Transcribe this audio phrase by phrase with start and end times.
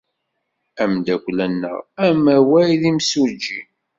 [0.81, 3.61] Ameddakel-nneɣ amaway d imsujji.